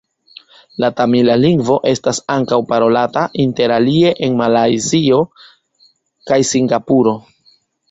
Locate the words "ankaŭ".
2.37-2.59